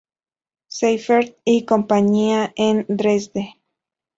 Seifert 0.67 1.37
y 1.45 1.63
compañía, 1.65 2.51
en 2.55 2.85
Dresde. 2.87 3.59